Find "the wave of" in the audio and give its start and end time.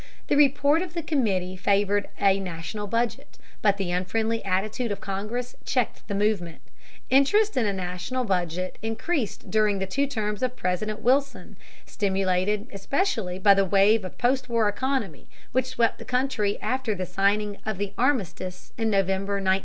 13.53-14.17